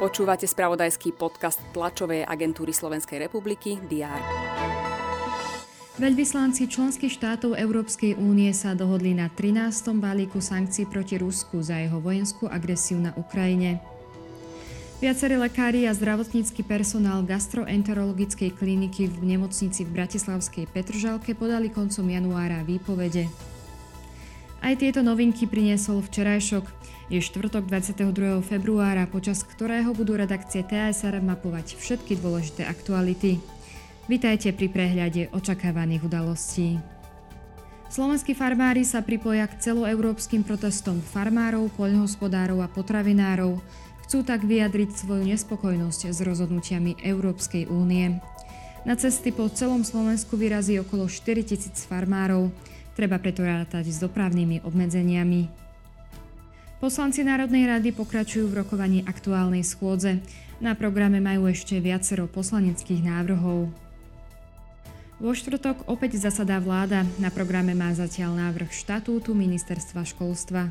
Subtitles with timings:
[0.00, 4.20] Počúvate spravodajský podcast tlačovej agentúry Slovenskej republiky DR.
[6.00, 10.00] Veľvyslanci členských štátov Európskej únie sa dohodli na 13.
[10.00, 13.84] balíku sankcií proti Rusku za jeho vojenskú agresiu na Ukrajine.
[15.04, 22.64] Viacerí lekári a zdravotnícky personál gastroenterologickej kliniky v nemocnici v Bratislavskej Petržalke podali koncom januára
[22.64, 23.49] výpovede.
[24.60, 26.68] Aj tieto novinky priniesol včerajšok.
[27.08, 28.44] Je štvrtok 22.
[28.44, 33.40] februára, počas ktorého budú redakcie TSR mapovať všetky dôležité aktuality.
[34.04, 36.76] Vitajte pri prehľade očakávaných udalostí.
[37.88, 43.58] Slovenskí farmári sa pripoja k celoeurópskym protestom farmárov, poľnohospodárov a potravinárov.
[44.06, 48.20] Chcú tak vyjadriť svoju nespokojnosť s rozhodnutiami Európskej únie.
[48.84, 52.52] Na cesty po celom Slovensku vyrazí okolo 4 tisíc farmárov.
[53.00, 55.48] Treba preto rátať s dopravnými obmedzeniami.
[56.84, 60.20] Poslanci Národnej rady pokračujú v rokovaní aktuálnej schôdze.
[60.60, 63.72] Na programe majú ešte viacero poslaneckých návrhov.
[65.16, 67.08] Vo štvrtok opäť zasadá vláda.
[67.16, 70.68] Na programe má zatiaľ návrh štatútu ministerstva školstva.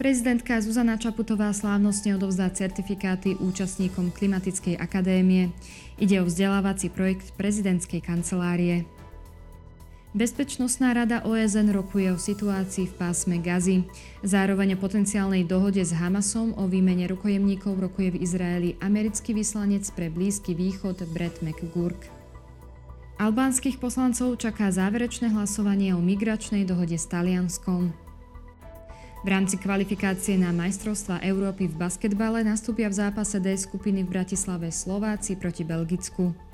[0.00, 5.52] Prezidentka Zuzana Čaputová slávnostne odovzdá certifikáty účastníkom Klimatickej akadémie.
[6.00, 8.88] Ide o vzdelávací projekt prezidentskej kancelárie.
[10.14, 13.82] Bezpečnostná rada OSN rokuje o situácii v pásme Gazy.
[14.22, 20.14] Zároveň o potenciálnej dohode s Hamasom o výmene rukojemníkov rokuje v Izraeli americký vyslanec pre
[20.14, 22.06] Blízky východ Brett McGurk.
[23.18, 27.90] Albánskych poslancov čaká záverečné hlasovanie o migračnej dohode s Talianskom.
[29.18, 34.70] V rámci kvalifikácie na majstrovstva Európy v basketbale nastúpia v zápase D skupiny v Bratislave
[34.70, 36.53] Slováci proti Belgicku.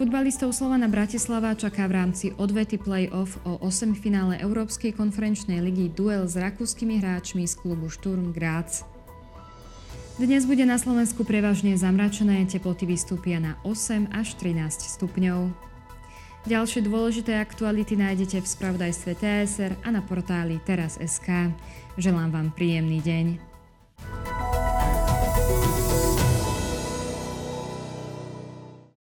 [0.00, 6.24] Futbalistov Slovana Bratislava čaká v rámci odvety play-off o 8 finále Európskej konferenčnej ligy duel
[6.24, 8.88] s rakúskymi hráčmi z klubu Sturm Graz.
[10.16, 15.52] Dnes bude na Slovensku prevažne zamračené, teploty vystúpia na 8 až 13 stupňov.
[16.48, 21.52] Ďalšie dôležité aktuality nájdete v spravodajstve TSR a na portáli teraz.sk.
[22.00, 23.49] Želám vám príjemný deň.